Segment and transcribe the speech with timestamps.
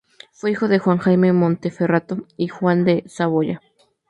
[0.31, 3.61] Fue hijo de Juan Jaime de Montferrato y Juana de Saboya.